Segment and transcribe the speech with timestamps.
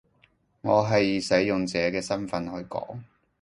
[0.61, 2.97] 我係以使用者嘅身分去講